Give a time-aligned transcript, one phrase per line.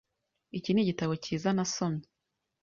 [0.57, 2.05] Iki nigitabo cyiza nasomye.